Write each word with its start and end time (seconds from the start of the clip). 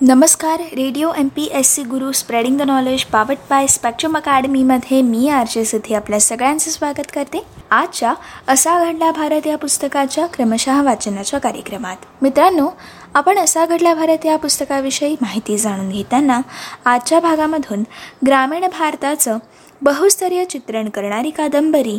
नमस्कार 0.00 0.60
radio 0.76 1.12
M 1.18 1.28
P 1.28 1.44
S 1.52 1.68
C 1.74 1.82
Guru 1.82 2.10
spreading 2.12 2.56
the 2.58 2.62
knowledge 2.62 3.04
powered 3.04 3.36
by 3.50 3.66
spectrum 3.66 4.16
अकॅडमीमध्ये 4.16 5.00
मी 5.02 5.28
R 5.28 5.46
J 5.50 5.64
Siddhi 5.64 5.94
आपल्या 5.94 6.18
सगळ्यांचं 6.20 6.70
स्वागत 6.70 7.10
करते. 7.14 7.42
आजच्या 7.70 8.12
असा 8.48 8.78
घडला 8.84 9.10
भारत 9.10 9.46
या 9.46 9.56
पुस्तकाच्या 9.58 10.26
क्रमशः 10.26 10.82
वाचनाच्या 10.82 11.40
कार्यक्रमात. 11.40 11.96
मित्रांनो 12.22 12.68
आपण 13.14 13.38
असा 13.38 13.64
घडला 13.66 13.94
भारत 13.94 14.26
या 14.26 14.36
पुस्तकाविषयी 14.36 15.16
माहिती 15.20 15.58
जाणून 15.58 15.88
घेताना 15.88 16.40
आजच्या 16.84 17.20
भागामधून 17.20 17.84
ग्रामीण 18.26 18.66
भारताचं 18.78 19.38
बहुस्तरीय 19.82 20.44
चित्रण 20.44 20.88
करणारी 20.88 21.30
कादंबरी 21.30 21.98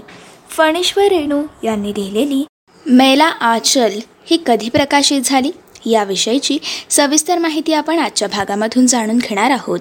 फणेश्वर 0.50 1.08
रेणू 1.10 1.44
यांनी 1.64 1.94
लिहिलेली 1.98 2.46
मैला 2.86 3.26
आचल 3.26 4.00
ही 4.26 4.44
कधी 4.46 4.70
प्रकाशित 4.70 5.22
झाली? 5.22 5.52
याविषयीची 5.92 6.58
सविस्तर 6.90 7.38
माहिती 7.38 7.74
आपण 7.74 8.00
आजच्या 8.00 8.28
भागामधून 8.28 8.86
जाणून 8.88 9.18
घेणार 9.18 9.52
आहोत. 9.52 9.80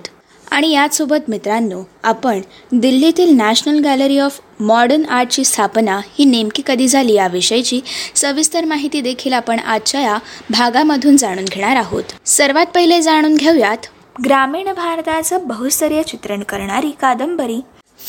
आणि 0.50 0.70
याचसोबत 0.70 1.16
मित्रांनो 1.28 1.82
आपण 2.02 2.40
दिल्लीतील 2.72 3.36
नॅशनल 3.36 3.78
गॅलरी 3.78 4.18
ऑफ 4.18 4.40
मॉडर्न 4.60 5.04
आर्टची 5.04 5.44
स्थापना 5.44 6.00
ही 6.18 6.24
नेमकी 6.24 6.62
कधी 6.66 6.88
झाली 6.88 7.12
याविषयीची 7.12 7.80
सविस्तर 8.14 8.64
माहिती 8.64 9.00
देखील 9.00 9.32
आपण 9.32 9.58
आजच्या 9.58 10.00
या 10.00 10.18
भागामधून 10.50 11.16
जाणून 11.16 11.44
घेणार 11.44 11.76
आहोत. 11.76 12.02
सर्वात 12.26 12.66
पहिले 12.66 13.02
जाणून 13.02 13.34
घेऊयात. 13.34 13.78
ग्रामीण 14.24 14.72
भारताचं 14.72 15.38
बहुस्तरीय 15.42 16.02
चित्रण 16.02 16.42
करणारी 16.42 16.90
कादंबरी. 16.90 17.60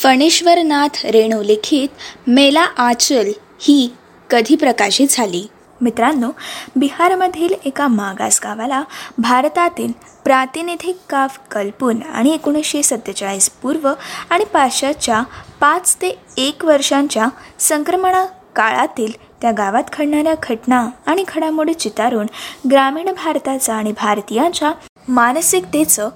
फणेश्वरनाथ 0.02 1.06
रेणू 1.06 1.42
लिखित 1.42 1.88
मेला 2.28 2.66
आचल 2.78 3.30
ही 3.60 3.90
कधी 4.30 4.56
प्रकाशित 4.56 5.06
झाली? 5.10 5.46
मित्रांनो 5.80 6.30
बिहारमधील 6.76 7.54
एका 7.64 7.86
मागास 7.88 8.40
गावाला 8.44 8.82
भारतातील 9.18 9.92
प्रातिनिधिक 10.24 10.96
गाव 11.12 11.28
कल्पून 11.50 12.02
आणि 12.02 12.30
एकोणीसशे 12.30 12.82
सत्तेचाळीस 12.82 13.48
पूर्व 13.50 13.92
आणि 14.30 14.44
पाश्चातच्या 14.44 15.22
पाच 15.60 15.96
ते 16.02 16.18
एक 16.36 16.64
वर्षांच्या 16.64 17.28
संक्रमणा 17.58 18.24
काळातील 18.56 19.12
त्या 19.42 19.50
गावात 19.52 19.82
घडणाऱ्या 19.98 20.34
घटना 20.42 20.88
आणि 21.06 21.24
घडामोडी 21.28 21.74
चितारून 21.74 22.26
ग्रामीण 22.70 23.10
भारताचा 23.16 23.74
आणि 23.74 23.92
भारतीयांच्या 23.92 24.72
मानसिकतेचं 25.08 26.08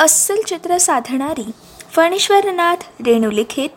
अस्सल 0.00 0.40
चित्र 0.46 0.78
साधणारी 0.78 1.50
फणेश्वरनाथ 1.92 2.84
रेणुलिखित 3.06 3.68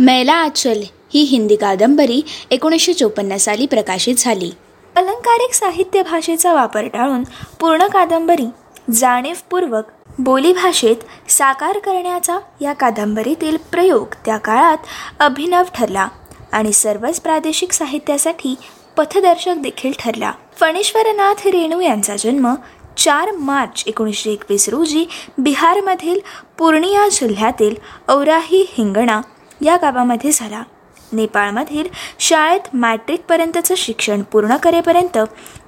मैला 0.00 0.34
आचल 0.34 0.82
ही 1.14 1.22
हिंदी 1.22 1.56
कादंबरी 1.56 2.20
एकोणीसशे 2.50 2.92
चोपन्न 2.92 3.36
साली 3.36 3.66
प्रकाशित 3.66 4.14
झाली. 4.18 4.50
अलंकारिक 4.96 5.54
साहित्य 5.54 6.02
भाषेचा 6.02 6.52
वापर 6.52 6.86
टाळून 6.86 7.22
पूर्ण 7.60 7.86
कादंबरी 7.86 8.46
जाणीवपूर्वक 8.92 9.84
बोलीभाषेत 10.18 11.30
साकार 11.30 11.78
करण्याचा 11.78 12.38
या 12.60 12.72
कादंबरीतील 12.72 13.56
प्रयोग 13.72 14.14
त्या 14.24 14.36
काळात 14.36 14.78
अभिनव 15.20 15.62
ठरला 15.74 16.08
आणि 16.52 16.72
सर्वच 16.72 17.20
प्रादेशिक 17.20 17.72
साहित्यासाठी 17.72 18.54
पथदर्शक 18.96 19.54
देखील 19.58 19.92
ठरला. 19.98 20.32
फणेश्वरनाथ 20.60 21.46
रेणू 21.46 21.80
यांचा 21.80 22.16
जन्म 22.16 22.54
चार 22.96 23.30
मार्च 23.30 23.84
एकोणीसशे 23.86 24.30
एकवीस 24.30 24.68
रोजी 24.68 25.04
बिहारमधील 25.38 26.20
पूर्णिया 26.58 27.08
जिल्ह्यातील 27.08 27.74
औराही 28.08 28.66
हिंगणा 28.70 29.20
या 29.60 29.76
गावामध्ये 29.76 30.30
झाला. 30.32 30.62
नेपाळमधील 31.14 31.88
शाळेत 32.18 32.74
मॅट्रिकपर्यंतचं 32.74 33.74
शिक्षण 33.76 34.22
पूर्ण 34.22 34.56
करेपर्यंत 34.56 35.18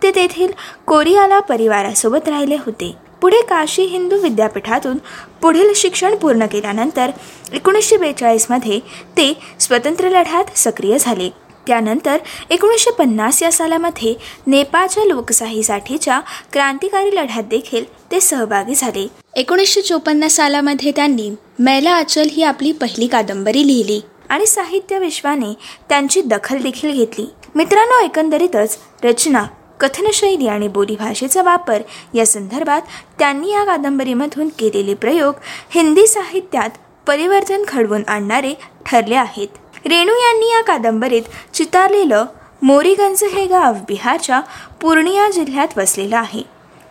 ते 0.03 0.11
तेथील 0.11 0.53
कोरियाला 0.87 1.41
परिवारासोबत 1.41 2.29
राहिले 2.29 2.57
होते. 2.57 2.95
पुढे 3.21 3.41
काशी 3.41 3.83
हिंदू 3.83 4.17
विद्यापीठातून 4.17 4.97
पुढील 5.43 5.73
शिक्षण 5.77 6.15
पूर्ण 6.17 6.47
केल्यानंतर 6.47 7.11
एकोणीसशे 7.53 7.97
बेचाळीसमध्ये 7.97 8.79
ते 9.17 9.33
स्वतंत्र 9.61 10.09
लढ्यात 10.09 10.57
सक्रिय 10.57 10.99
झाले. 10.99 11.31
त्यानंतर 11.67 12.17
एकोणीसशे 12.51 12.91
पन्नास 12.91 13.43
या 13.43 13.51
सालामध्ये 13.53 14.15
नेपाळच्या 14.47 15.05
लोकशाहीसाठीच्या 15.05 16.21
क्रांतिकारी 16.53 17.15
लढ्यात 17.15 17.45
देखील 17.51 17.85
ते 18.11 18.21
सहभागी 18.21 18.75
झाले. 18.75 19.07
एकोणीसशे 19.35 19.81
चोपन्न 19.81 20.27
सालामध्ये 20.27 20.93
त्यांनी 20.97 21.31
मैला 21.59 21.97
अचल 21.97 22.29
ही 22.33 22.43
आपली 22.43 22.73
पहिली 22.73 23.07
कादंबरी 23.07 23.67
लिहिली. 23.67 24.01
आणि 24.31 24.47
साहित्य 24.47 24.99
विश्वाने 24.99 25.53
त्यांची 25.89 26.23
दखल 26.23 26.59
देखील 26.59 26.93
घेतली. 26.93 27.27
मित्रांनो 27.55 28.05
एकंदरीतच 28.05 28.79
रचना 29.05 29.45
कथनशैली 29.81 30.47
आणि 30.49 30.69
बोलीभाषेचा 30.69 31.43
वापर 31.43 31.83
या 32.15 32.27
संदर्भात 32.27 32.83
त्यांनी 33.19 33.51
या 33.51 33.65
कादंबरीमधून 33.65 34.49
केलेले 34.49 34.95
प्रयोग 34.95 35.35
हिंदी 35.71 36.07
साहित्यात 36.07 36.71
परिवर्तन 37.07 37.63
घडवून 37.69 38.03
आणणारे 38.09 38.55
ठरले 38.87 39.15
आहेत. 39.15 39.49
रेणू 39.87 40.13
यांनी 40.13 40.51
या 40.51 40.63
कादंबरीत 40.63 41.23
चितारलेलं 41.55 42.25
मोरीगंज 42.63 43.25
हे 43.25 43.47
गाव 43.47 43.75
बिहारच्या 43.89 44.41
पूर्णिया 44.81 45.31
जिल्ह्यात 45.31 45.79
वसलेलं 45.79 46.17
आहे. 46.17 46.43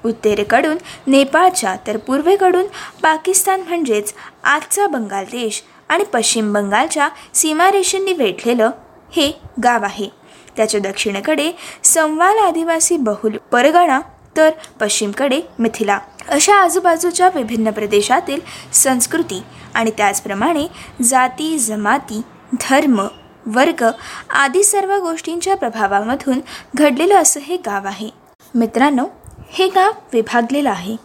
उत्तरेकडून 0.05 0.77
नेपाळच्या 1.07 1.75
तर 1.87 1.97
पूर्वेकडून 1.97 2.65
पाकिस्तान 3.03 3.61
म्हणजेच 3.61 4.13
आजचा 4.43 4.87
बंगाल 4.87 5.25
देश 5.25 5.63
आणि 5.89 6.03
पश्चिम 6.03 6.53
बंगालच्या 6.53 7.09
सीमारेषेंनी 7.33 8.13
वेठलेलं 8.13 8.71
हे 9.11 9.31
गाव 9.63 9.83
आहे. 9.83 10.09
त्याच्या 10.57 10.79
दक्षिणेकडे 10.79 11.51
संवाल 11.83 12.37
आदिवासी 12.37 12.97
बहुल 12.97 13.37
परगणा 13.51 13.99
तर 14.37 14.49
पश्चिमकडे 14.81 15.41
मिथिला. 15.59 15.99
अशा 16.29 16.55
आजूबाजूच्या 16.55 17.29
विभिन्न 17.35 17.71
प्रदेशातील 17.71 18.41
संस्कृती 18.73 19.43
आणि 19.73 19.91
त्याचप्रमाणे 19.97 20.67
जाती 21.01 21.59
जमाती 21.59 22.21
धर्म 22.53 23.07
वर्ग 23.45 23.85
आदी 24.29 24.63
सर्व 24.63 24.95
गोष्टींच्या 24.95 25.55
प्रभावामधून 25.55 26.39
घडलेलं 26.75 27.15
असं 27.15 27.39
हे 27.39 27.57
गाव 27.57 27.87
आहे. 27.87 28.09
मित्रांनो 28.55 29.05
हे 29.49 29.67
गाव 29.67 29.91
विभागलेलं 30.13 30.69
आहे. 30.69 30.95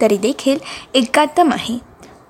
तरी 0.00 0.16
देखील 0.16 0.58
एकात्तम 0.94 1.52
आहे. 1.52 1.78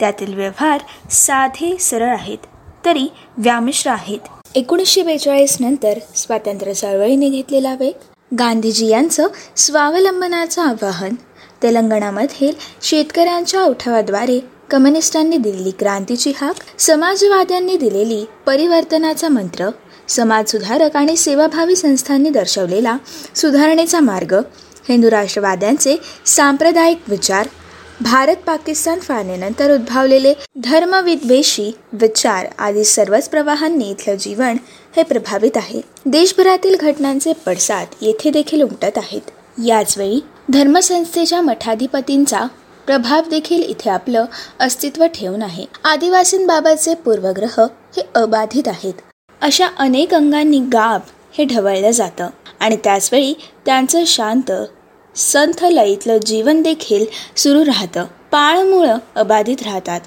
त्यातील 0.00 0.34
व्यवहार 0.34 0.80
साधे 1.10 1.76
सरळ 1.80 2.08
आहेत 2.08 2.46
तरी 2.84 3.06
व्यामिश्र 3.36 3.90
आहेत. 3.90 4.18
एकोणीसशे 4.54 5.02
बेचाळीस 5.02 5.56
नंतर 5.60 5.98
स्वातंत्र्य 6.14 6.72
चळवळीने 6.74 7.28
घेतलेला 7.28 7.74
वेग 7.74 8.36
गांधीजी 8.38 8.86
यांचं 8.86 9.26
स्वावलंबनाचं 9.56 10.62
आवाहन 10.62 11.14
तेलंगणामधील 11.62 12.52
शेतकऱ्यांच्या 12.82 13.62
उठावाद्वारे 13.62 14.38
कम्युनिस्टांनी 14.70 15.36
दिलेली 15.36 15.70
क्रांतीची 15.70 16.32
हाक 16.36 16.80
समाजवाद्यांनी 16.80 17.76
दिलेली 17.76 18.24
परिवर्तनाचा 18.46 19.28
मंत्र 19.28 19.68
समाजसुधारक 20.08 20.96
आणि 20.96 21.16
सेवाभावी 21.16 21.76
संस्थांनी 21.76 22.30
दर्शवलेला 22.30 22.96
सुधारणेचा 23.34 24.00
मार्ग 24.00 24.34
हिंदू 24.88 25.10
राष्ट्रवाद्यांचे 25.10 25.96
सांप्रदायिक 26.26 27.08
विचार 27.08 27.48
भारत 28.00 28.36
पाकिस्तान 28.46 28.98
फाळणीनंतर 29.00 29.72
उद्भवलेले 29.74 30.32
धर्मविद्वेषी 30.64 31.70
विचार 31.92 32.46
आदी 32.58 32.84
सर्वच 32.84 33.28
प्रवाहांनी 33.28 33.88
इथलं 33.90 34.16
जीवन 34.16 34.56
हे 34.96 35.02
प्रभावित 35.02 35.56
आहे. 35.56 35.80
देशभरातील 36.06 36.76
घटनांचे 36.80 37.32
पडसाद 37.46 37.94
येथे 38.00 38.30
देखील 38.30 38.62
उमटत 38.62 38.98
आहेत. 38.98 39.30
याचवेळी 39.64 40.20
धर्मसंस्थेच्या 40.52 41.40
मठाधिपतींचा 41.40 42.46
प्रभाव 42.86 43.28
देखील 43.30 43.62
इथे 43.62 43.90
आपलं 43.90 44.24
अस्तित्व 44.60 45.06
ठेवून 45.14 45.42
आहे. 45.42 45.64
आदिवासींबाबतचे 45.84 46.94
पूर्वग्रह 46.94 47.60
हे 47.96 48.02
अबाधित 48.14 48.68
आहेत. 48.68 48.94
अशा 49.40 49.68
अनेक 49.78 50.14
अंगांनी 50.14 50.60
गाव 50.72 50.98
हे 51.32 51.44
ढवळलं 51.44 51.90
जातं 51.90 52.28
आणि 52.60 52.76
त्याचवेळी 52.84 53.34
त्यांचं 53.66 54.04
शांत 54.06 54.52
संथ 55.16 55.64
लयीतलं 55.64 56.18
जीवन 56.18 56.62
देखील 56.62 57.04
सुरू 57.36 57.64
राहतं. 57.64 58.04
पाळमुळं 58.30 58.98
अबाधित 59.14 59.62
राहतात. 59.62 60.00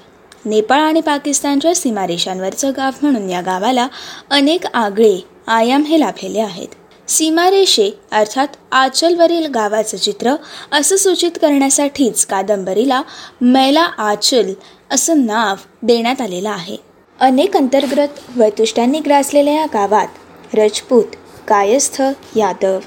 नेपाळ 0.44 0.80
आणि 0.80 1.00
पाकिस्तानच्या 1.00 1.74
सीमारेषांवरचं 1.74 2.72
गाव 2.76 2.90
म्हणून 3.02 3.30
या 3.30 3.40
गावाला 3.40 3.88
अनेक 4.30 4.66
आगळे 4.74 5.18
आयाम 5.46 5.82
हे 5.82 6.00
लाभलेले 6.00 6.40
आहेत. 6.40 6.68
सीमारेषे 7.08 7.90
अर्थात 8.12 8.48
आचलवरील 8.72 9.46
गावाचं 9.46 9.96
चित्र 9.96 10.34
असं 10.72 10.96
सूचित 10.96 11.30
करण्यासाठीच 11.40 12.26
कादंबरीला 12.26 13.02
मैला 13.40 13.82
आचल 13.82 14.52
असं 14.90 15.26
नाव 15.26 15.56
देण्यात 15.82 16.20
आलेलं 16.20 16.50
आहे. 16.50 16.76
अनेक 17.20 17.56
अंतर्गत 17.56 18.36
वैतुष्ट्यांनी 18.36 19.00
ग्रासलेल्या 19.00 19.54
या 19.54 19.66
गावात 19.66 20.56
रजपूत 20.56 21.04
कायस्थ 21.48 22.02
यादव 22.36 22.78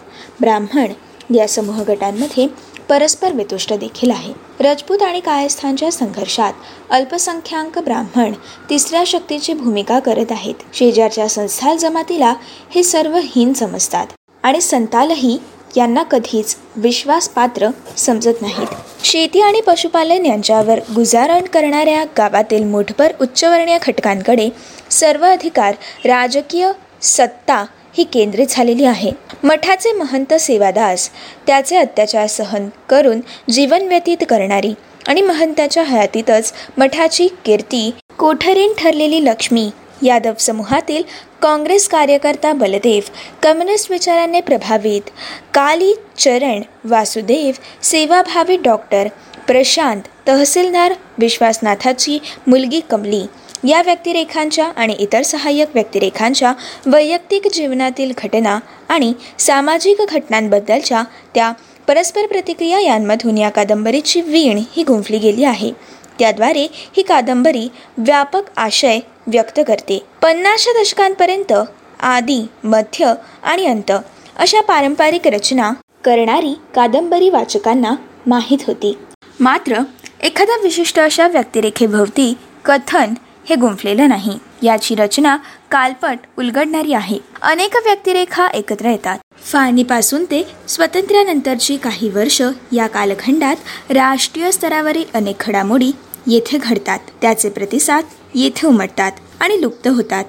ब्राह्मण 0.42 0.92
या 1.36 1.48
समूह 1.48 1.82
गटांमध्ये 1.84 2.48
परस्पर 2.90 3.34
वितुष्ट 3.34 3.74
देखील 3.74 4.12
आहे. 4.12 4.34
रजपूत 4.60 5.02
आणि 5.04 5.20
कायस्थांच्या 5.20 5.92
संघर्षात 5.92 6.54
अल्पसंख्याक 6.90 7.80
ब्राह्मण 7.80 8.34
तिसऱ्या 8.70 9.04
शक्तीची 9.08 9.54
भूमिका 9.54 10.00
करत 10.00 10.32
आहेत. 10.32 10.56
शेजारच्या 10.74 11.28
संस्थाल 11.28 11.78
जमातीला 11.78 12.34
हे 12.76 12.84
सर्व 12.84 13.18
हीन 13.26 13.54
समजतात 13.54 14.08
आणि 14.44 14.62
संतालही 14.62 15.38
यांना 15.78 16.04
कधीच 16.04 16.56
विश्वासपात्र 16.76 17.70
समजत 17.98 18.42
नाहीत. 18.42 18.68
शेती 19.04 19.42
आणि 19.42 19.62
पशुपालन 19.62 20.26
यांच्यावर 20.26 20.80
गुजारण 20.96 21.46
करणाऱ्या 21.54 22.04
गावातील 22.18 22.64
मुठभर 22.64 23.12
उच्चवर्णीय 23.22 23.78
खटकांकडे 23.82 24.50
सर्व 24.92 25.26
अधिकार 25.26 25.74
राजकीय 26.06 26.72
सत्ता 27.02 27.64
ही 27.94 28.04
केंद्रित 28.04 28.48
झालेली 28.50 28.86
आहे. 28.86 29.12
मठाचे 29.44 29.92
महंत 29.92 30.34
सेवादास 30.34 31.10
त्याचे 31.48 31.78
अत्याचार 31.78 32.28
सहन 32.28 32.68
करून 32.90 33.20
जीवन 33.50 33.88
व्यतीत 33.88 34.24
करणारी 34.30 34.74
आणि 35.08 35.22
महंताच्या 35.22 35.84
हयातीतच 35.84 36.54
मठाची 36.78 37.28
कीर्ती 37.46 37.90
कोठरीन 38.18 38.74
ठरलेली 38.78 39.24
लक्ष्मी 39.26 39.70
यादव 40.04 40.34
समूहातील 40.40 41.04
काँग्रेस 41.42 41.88
कार्यकर्ता 41.88 42.52
बलदेव 42.54 43.10
कम्युनिस्ट 43.44 43.92
विचाराने 43.92 44.42
प्रभावित 44.42 45.10
काली 45.54 45.94
चरण 46.18 46.62
वासुदेव 46.86 47.62
सेवाभावी 47.84 48.58
डॉक्टर 48.58 49.08
प्रशांत 49.48 50.02
तहसीलदार 50.28 50.94
विश्वासनाथाची 51.18 52.18
मुलगी 52.48 52.80
कमली 52.90 53.26
या 53.64 53.82
व्यक्तिरेखांच्या 53.82 54.66
आणि 54.76 54.96
इतर 55.00 55.22
सहाय्यक 55.22 55.70
व्यक्तिरेखांच्या 55.74 56.54
वैयक्तिक 56.86 57.48
जीवनातील 57.54 58.12
घटना 58.18 58.58
आणि 58.90 59.14
सामाजिक 59.40 60.02
घटनांबद्दलच्या 60.10 61.04
त्या 61.36 61.52
परस्पर 61.88 62.26
प्रतिक्रिया 62.26 62.80
यांमधून 62.80 63.38
या 63.38 63.50
कादंबरीची 63.50 64.22
वीण 64.22 64.62
ही 64.76 64.84
गुंफली 64.84 65.18
गेली 65.18 65.44
आहे. 65.44 65.72
त्याद्वारे 66.20 66.68
ही 66.98 67.02
कादंबरी 67.02 67.68
व्यापक 67.98 68.50
आशय 68.58 69.00
व्यक्त 69.28 69.60
करते. 69.68 70.00
पन्नासच्या 70.22 70.74
दशकांपर्यंत 70.82 71.54
आदी 72.00 72.42
मध्य 72.64 73.14
आणि 73.44 73.66
अंत 73.66 73.92
अशा 74.38 74.62
पारंपरिक 74.62 75.28
रचना 75.28 75.72
करणारी 76.06 76.54
कादंबरी 76.76 77.30
वाचकांना 77.30 77.94
माहीत 78.28 78.58
होती. 78.68 78.98
मात्र 79.40 79.80
एखाद्या 80.24 80.56
विशिष्ट 80.64 81.00
अशा 81.00 81.28
व्यक्तिरेखेभोवती 81.28 82.34
कथन 82.66 83.14
हे 83.50 83.56
गुंफलेलं 83.56 84.10
नाही. 84.10 84.40
याची 84.64 84.96
रचना 84.96 85.38
कालपट 85.72 86.18
उलगडणारी 86.38 86.94
आहे. 86.94 87.18
अनेक 87.42 87.76
व्यक्तिरेखा 87.76 88.48
एकत्र 88.48 88.86
येतात. 88.86 89.20
फाळणीपासून 89.44 90.26
ते 90.26 90.48
स्वातंत्र्यानंतरची 90.68 91.78
काही 91.78 92.10
वर्ष 92.10 92.42
या 92.72 92.88
कालखंडात 92.88 93.56
राष्ट्रीय 93.90 94.52
स्तरावरील 94.52 95.04
अनेक 95.14 95.36
घडामोडी 95.40 95.92
येथे 96.28 96.58
घडतात. 96.58 97.00
त्याचे 97.22 97.50
प्रतिसाद 97.50 98.06
येथे 98.36 98.68
उमटतात 98.68 99.12
आणि 99.40 99.62
लुप्त 99.62 99.88
होतात. 99.88 100.26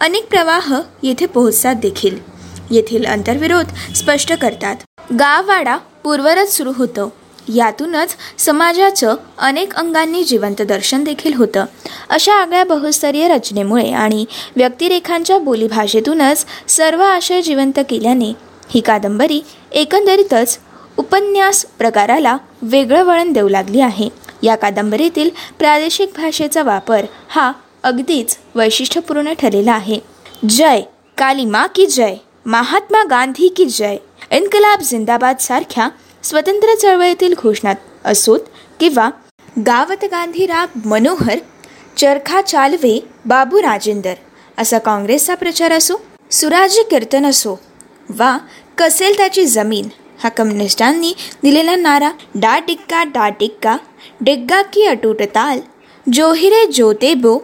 अनेक 0.00 0.28
प्रवाह 0.28 0.80
येथे 1.02 1.26
पोहोचतात 1.26 1.74
देखील. 1.74 2.18
येथील 2.70 3.04
अंतर्विरोध 3.04 3.94
स्पष्ट 3.94 4.32
करतात. 4.32 4.76
गाववाडा 5.12 5.76
पूर्वरच 5.76 6.56
सुरू 6.56 6.72
होतं. 6.76 7.08
यातूनच 7.54 8.16
समाजाचं 8.38 9.14
अनेक 9.38 9.74
अंगांनी 9.74 10.24
जिवंत 10.24 10.62
दर्शन 10.62 11.04
देखील 11.04 11.34
होतं. 11.34 11.64
अशा 12.10 12.34
आगळ्या 12.34 12.64
बहुस्तरीय 12.64 13.28
रचनेमुळे 13.28 13.90
आणि 13.90 14.24
व्यक्तिरेखांच्या 14.56 15.38
बोलीभाषेतूनच 15.38 16.46
सर्व 16.68 17.02
आशय 17.02 17.42
जिवंत 17.42 17.80
केल्याने 17.90 18.32
ही 18.70 18.80
कादंबरी 18.80 19.40
एकंदरीतच 19.72 20.58
उपन्यास 20.96 21.66
प्रकाराला 21.78 22.36
वेगळं 22.62 23.04
वळण 23.04 23.32
देऊ 23.32 23.48
लागली 23.48 23.80
आहे. 23.80 24.08
या 24.42 24.56
कादंबरीतील 24.56 25.30
प्रादेशिक 25.58 26.10
भाषेचा 26.16 26.62
वापर 26.62 27.04
हा 27.28 27.52
अगदीच 27.82 28.38
वैशिष्ट्यपूर्ण 28.54 29.32
ठरलेला 29.32 29.72
आहे. 29.72 29.98
जय 30.48 30.80
कालिमा 31.18 31.66
की 31.66 31.86
जय 31.86 32.14
महात्मा 32.46 33.04
गांधी 33.04 33.48
की 33.48 33.64
जय 33.64 33.96
इन्कलाब 34.30 34.80
जिंदाबाद 34.80 35.36
सारख्या 35.40 35.88
स्वतंत्र 36.24 36.74
चळवळीतील 36.74 37.34
घोषणा 37.38 37.72
असोत 38.04 38.40
किंवा 38.80 39.08
गावत 39.66 40.04
गांधी 40.10 40.46
राग 40.46 40.78
मनोहर 40.88 41.38
चरखा 41.98 42.40
चालवे 42.42 42.98
बाबू 43.26 43.62
राजेंदर 43.62 44.14
असा 44.58 44.78
काँग्रेसचा 44.78 45.34
प्रचार 45.34 45.72
असो 45.72 45.96
सुराजी 46.30 46.82
कीर्तन 46.90 47.26
असो 47.26 47.56
वा 48.18 48.36
कसेल 48.78 49.16
त्याची 49.16 49.44
जमीन 49.46 49.88
हा 50.22 50.28
कम्युनिस्टांनी 50.28 51.12
दिलेला 51.42 51.74
नारा 51.76 52.10
डा 52.34 52.58
टिक्का 52.66 53.02
डा 53.14 53.28
टिक्का 53.40 53.76
डिग्गा 54.20 54.60
की 54.72 54.84
अटूट 54.86 55.22
ताल 55.34 55.60
जोहिरे 56.06 56.64
जोते 56.72 57.12
बो 57.14 57.38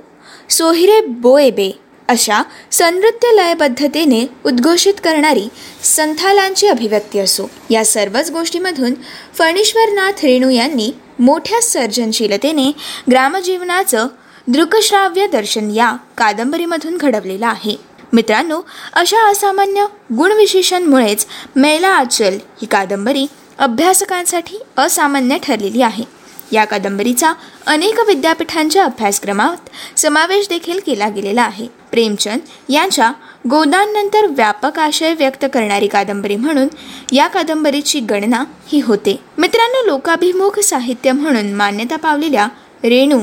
सोहिरे 0.50 1.00
बोए 1.22 1.50
बे 1.50 1.70
अशा 2.08 2.42
संनृत्य 2.72 3.28
लयबद्धतेने 3.36 4.26
उद्घोषित 4.46 4.94
करणारी 5.04 5.48
संथालांची 5.82 6.66
अभिव्यक्ती 6.66 7.18
असो. 7.18 7.50
या 7.70 7.84
सर्वच 7.84 8.30
गोष्टीमधून 8.30 8.94
फणीश्वरनाथ 9.38 10.12
रेणू 10.12 10.48
यांनी 10.48 10.92
मोठ्या 11.18 11.62
सर्जनशीलतेने 11.62 12.72
ग्रामजीवनाचं 13.10 14.06
दृकश्राव्य 14.46 15.26
दर्शन 15.26 15.70
या 15.70 15.96
कादंबरीमधून 16.18 16.96
घडवलेलं 16.96 17.46
आहे. 17.46 17.76
मित्रांनो 18.12 18.60
अशा 18.92 19.30
असामान्य 19.30 19.86
गुणविशेषांमुळेच 20.16 21.26
मैला 21.56 21.88
आचल 21.88 22.38
ही 22.62 22.66
कादंबरी 22.66 23.26
अभ्यासकांसाठी 23.58 24.56
असामान्य 24.76 25.36
ठरलेली 25.42 25.82
आहे. 25.82 26.04
या 26.52 26.64
कादंबरीचा 26.64 27.32
अनेक 27.66 28.00
विद्यापीठांच्या 28.06 28.84
अभ्यासक्रमात 28.84 29.68
समावेश 29.98 30.48
देखील 30.48 30.80
केला 30.86 31.08
गेलेला 31.08 31.42
आहे. 31.42 31.77
प्रेमचंद 31.90 32.40
यांच्या 32.68 33.12
गोदाननंतर 33.50 34.26
व्यापक 34.26 34.78
आशय 34.78 35.14
व्यक्त 35.14 35.44
करणारी 35.54 35.86
कादंबरी 35.86 36.36
म्हणून 36.36 36.68
या 37.12 37.26
कादंबरीची 37.26 38.00
गणना 38.00 38.44
ही 38.68 38.80
होते. 38.80 39.16
मित्रांनो 39.38 39.84
लोकाभिमुख 39.86 40.58
साहित्य 40.60 41.12
म्हणून 41.12 41.52
मान्यता 41.52 41.96
पावलेल्या 41.96 42.46
रेणू 42.84 43.20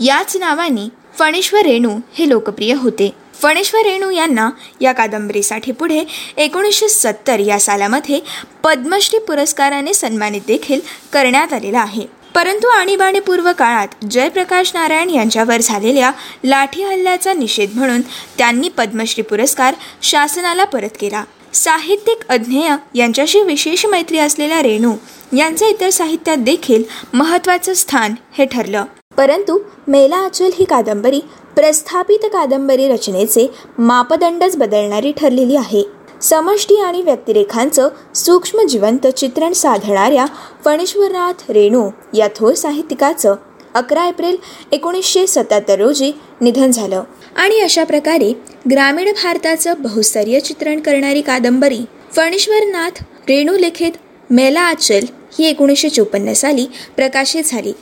याच 0.00 0.36
नावाने 0.36 0.88
फणेश्वर 1.18 1.60
रेणू 1.60 1.98
हे 2.14 2.28
लोकप्रिय 2.28 2.74
होते. 2.74 3.14
फणेश्वर 3.42 3.80
रेणू 3.80 4.10
यांना 4.10 4.50
या 4.80 4.92
कादंबरीसाठी 4.92 5.72
पुढे 5.72 6.04
एकोणीसशे 6.36 6.88
सत्तर 6.88 7.38
या 7.38 7.58
सालामध्ये 7.60 8.20
पद्मश्री 8.64 9.18
पुरस्काराने 9.18 9.94
सन्मानित 9.94 10.40
देखील 10.46 10.80
करण्यात 11.12 11.52
आलेला 11.52 11.80
आहे. 11.80 12.06
परंतु 12.34 12.68
आणीबाणीपूर्व 12.68 13.50
काळात 13.58 14.04
जयप्रकाश 14.10 14.70
नारायण 14.74 15.10
यांच्यावर 15.10 15.60
झालेल्या 15.60 16.10
लाठी 16.44 16.82
हल्ल्याचा 16.82 17.32
निषेध 17.32 17.70
म्हणून 17.74 18.00
त्यांनी 18.38 18.68
पद्मश्री 18.68 19.22
पुरस्कार 19.22 19.74
शासनाला 20.02 20.64
परत 20.64 20.96
केला. 21.00 21.24
साहित्यिक 21.54 22.26
अज्ञेय 22.28 22.74
यांच्याशी 22.94 23.42
विशेष 23.42 23.86
मैत्री 23.86 24.18
असलेल्या 24.18 24.62
रेणू 24.62 24.92
यांचे 25.36 25.68
इतर 25.68 25.90
साहित्यात 25.90 26.36
देखील 26.36 26.82
महत्त्वाचं 27.12 27.74
स्थान 27.74 28.14
हे 28.38 28.44
ठरलं. 28.44 28.84
परंतु 29.16 29.58
मेला 29.88 30.24
अचल 30.24 30.50
ही 30.58 30.64
कादंबरी 30.64 31.20
प्रस्थापित 31.56 32.18
कादंबरी 32.24 32.88
रचनेचे 32.88 33.50
मापदंडच 33.78 34.56
बदलणारी 34.56 35.12
ठरलेली 35.12 35.56
आहे. 35.56 35.82
समष्टी 36.22 36.80
आणि 36.80 37.02
व्यक्तिरेखांचं 37.02 37.88
सूक्ष्म 38.14 38.66
जिवंत 38.66 39.06
चित्रण 39.06 39.52
साधणाऱ्या 39.52 40.26
फणीश्वरनाथ 40.64 41.50
रेणू 41.50 41.90
या 42.14 42.28
थोर 42.36 42.54
साहित्यिकाचं 42.54 43.34
अकरा 43.74 44.06
एप्रिल 44.08 44.36
एकोणीसशे 44.72 45.26
सत्याहत्तर 45.26 45.78
रोजी 45.78 46.12
निधन 46.40 46.70
झालं. 46.70 47.02
आणि 47.36 47.60
अशा 47.60 47.84
प्रकारे 47.84 48.32
ग्रामीण 48.70 49.12
भारताचं 49.12 49.74
बहुस्तरीय 49.78 50.40
चित्रण 50.40 50.80
करणारी 50.80 51.20
कादंबरी 51.20 51.80
फणीश्वरनाथ 52.16 53.02
रेणू 53.28 53.56
लिखित 53.56 53.92
मेला 54.30 54.60
आचल 54.60 55.04
ही 55.38 55.46
एकोणीसशे 55.46 55.88
चोपन्न 55.88 56.32
साली 56.32 56.66
प्रकाशित 56.96 57.44
झाली. 57.46 57.72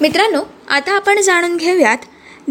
मित्रांनो 0.00 0.42
आता 0.70 0.92
आपण 0.92 1.20
जाणून 1.20 1.56
घेऊयात 1.56 1.98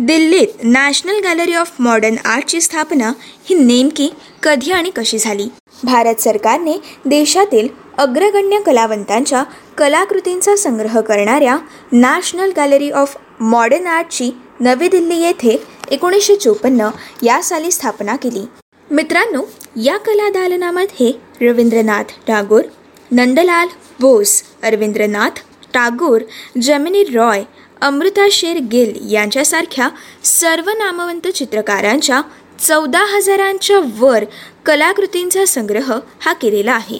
दिल्लीत 0.05 0.63
नॅशनल 0.63 1.19
गॅलरी 1.23 1.53
ऑफ 1.53 1.71
मॉडर्न 1.79 2.15
आर्टची 2.25 2.59
स्थापना 2.61 3.11
ही 3.49 3.55
नेमकी 3.55 4.07
कधी 4.43 4.71
आणि 4.71 4.89
कशी 4.89 5.17
झाली? 5.17 5.47
भारत 5.83 6.21
सरकारने 6.21 6.75
देशातील 7.05 7.67
अग्रगण्य 7.97 8.59
कलावंतांच्या 8.65 9.43
कलाकृतींचा 9.77 10.55
संग्रह 10.55 10.99
करणाऱ्या 11.01 11.57
नॅशनल 11.91 12.51
गॅलरी 12.57 12.89
ऑफ 12.91 13.17
मॉडर्न 13.39 13.87
आर्टची 13.87 14.31
नवी 14.59 14.87
दिल्ली 14.87 15.19
येथे 15.21 15.57
एकोणीसशे 15.91 16.35
चोपन्न 16.35 16.89
या 17.23 17.41
साली 17.41 17.71
स्थापना 17.71 18.15
केली. 18.15 18.45
मित्रांनो 18.91 19.43
या 19.83 19.97
कला 19.97 20.29
दालनामध्ये 20.29 21.11
रवींद्रनाथ 21.41 22.17
टागोर 22.27 22.63
नंदलाल 23.11 23.67
बोस 23.99 24.41
अरविंद्रनाथ 24.63 25.43
टागोर 25.73 26.21
जमिनी 26.61 27.03
रॉय 27.03 27.43
अमृता 27.81 28.27
शेर 28.31 28.57
गिल 28.71 29.13
यांच्यासारख्या 29.13 29.89
सर्व 30.23 30.69
नामवंत 30.69 31.27
चित्रकारांच्या 31.27 32.21
चौदा 32.67 33.03
हजारांच्या 33.09 33.79
वर 33.99 34.23
कलाकृतींचा 34.65 35.45
संग्रह 35.45 35.93
हा 36.21 36.33
केलेला 36.33 36.71
आहे. 36.71 36.99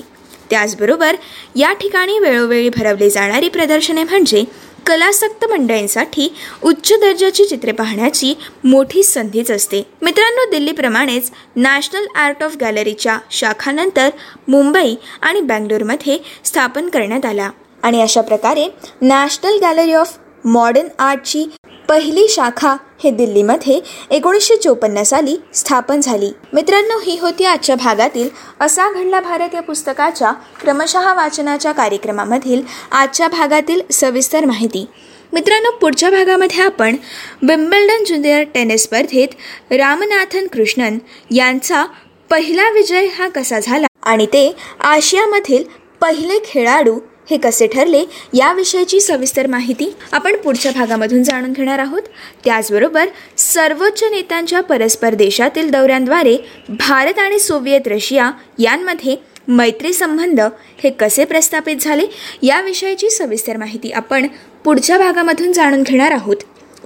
त्याचबरोबर 0.50 1.16
या 1.56 1.74
ठिकाणी 1.74 2.20
वेळोवेळी 2.20 2.70
भरवली 2.70 3.10
जाणारी 3.10 3.50
प्रदर्शने 3.50 4.04
म्हणजे 4.04 4.44
कलासक्त 4.88 5.46
मंडळींसाठी 5.46 6.28
उच्च 6.64 6.94
दर्जाची 7.02 7.46
चित्रे 7.46 7.72
पाहण्याची 7.72 8.34
मोठी 8.64 9.04
संधीच 9.04 9.52
असते. 9.52 9.84
मित्रांनो 10.02 10.50
दिल्लीप्रमाणेच 10.52 11.32
नॅशनल 11.56 12.08
आर्ट 12.16 12.44
ऑफ 12.44 12.56
गॅलरीच्या 12.62 13.18
शाखानंतर 13.32 14.10
मुंबई 14.48 14.96
आणि 15.22 15.42
बँगलोरमध्ये 15.42 16.18
स्थापन 16.46 16.90
करण्यात 16.90 17.26
आला. 17.26 17.50
आणि 17.84 18.02
अशा 18.02 18.22
प्रकारे 18.22 18.68
नॅशनल 19.02 19.58
गॅलरी 19.62 19.94
ऑफ 19.94 20.18
मॉडर्न 20.46 20.88
आर्टची 21.00 21.46
पहिली 21.90 22.28
शाखा 22.30 22.76
हे 23.04 23.12
दिल्लीमध्ये 23.12 23.80
एकोणीसशे 24.12 24.56
चोपन्न 24.56 25.04
साली 25.04 25.36
स्थापन 25.54 26.00
झाली. 26.02 26.32
मित्रांनो 26.54 26.98
ही 27.04 27.18
होती 27.20 27.46
आजच्या 27.46 27.76
भागातील 27.76 28.30
असा 28.60 28.90
घडला 28.92 29.20
भारत 29.20 29.56
या 29.56 29.62
पुस्तकाच्या 29.62 30.32
क्रमशः 30.62 31.14
वाचनाच्या 31.14 31.72
कार्यक्रमामधील 31.72 32.62
आजच्या 32.92 33.28
भागातील 33.28 33.82
सविस्तर 33.92 34.46
माहिती. 34.46 34.86
मित्रांनो 35.34 35.72
पुढच्या 35.72 36.10
भागामध्ये 36.10 36.64
आपण 36.64 36.96
विम्बल्डन 37.42 38.04
ज्युनियर 38.04 38.44
टेनिस 38.54 38.84
स्पर्धेत 38.84 39.72
रामनाथन 39.72 40.48
कृष्णन 40.48 40.98
यांचा 41.32 41.86
पहिला 42.30 42.70
विजय 42.70 43.08
हा 43.18 43.28
कसा 43.30 43.60
झाला 43.60 43.88
आणि 44.04 44.26
ते 44.26 44.52
आशियामधील 44.84 45.64
पहिले 46.02 46.40
खेळाडू 46.46 46.98
हे 47.30 47.38
कसे 47.38 47.68
ठरले 47.68 48.04
याविषयीची 48.34 49.00
सविस्तर 49.00 49.48
माहिती 49.48 49.92
आपण 50.12 50.36
पुढच्या 50.36 50.72
भागामधून 50.72 51.24
जाणून 51.24 51.52
घेणार 51.54 51.80
आहोत. 51.80 52.02
त्याचबरोबर 52.46 53.08
सर्वोच्च 53.38 54.04
नेत्यांच्या 54.04 54.62
परस्पर 54.62 55.14
देशातील 55.14 55.70
दौऱ्यांद्वारे 55.70 56.38
भारत 56.70 57.20
आणि 57.20 57.40
सोव्हिएत 57.40 57.88
रशिया 57.88 58.32
यांमध्ये 58.60 59.16
मैत्री 59.48 59.94
संबंध 59.94 60.42
हे 60.84 60.90
कसे 60.90 61.26
प्रस्थापित 61.26 61.76
झाले 61.82 62.04
याविषयीची 62.42 63.10
सविस्तर 63.10 63.58
माहिती 63.58 63.92
आपण 63.92 64.28
पुढच्या 64.64 64.98
भागामधून 64.98 65.52
जाणून 65.52 65.84
घेणार 65.84 66.12
आहोत. 66.12 66.36